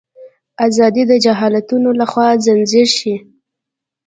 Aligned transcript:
ازادي 0.65 1.03
د 1.09 1.13
جهالتونو 1.25 1.89
لخوا 2.01 2.27
ځنځیر 2.45 2.87
شي. 2.97 3.15